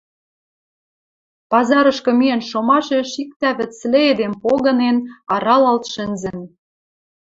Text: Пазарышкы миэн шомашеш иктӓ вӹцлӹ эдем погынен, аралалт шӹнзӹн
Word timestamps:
Пазарышкы 1.49 2.11
миэн 2.19 2.41
шомашеш 2.49 3.09
иктӓ 3.23 3.49
вӹцлӹ 3.57 3.99
эдем 4.11 4.33
погынен, 4.43 4.97
аралалт 5.33 5.83
шӹнзӹн 5.93 6.39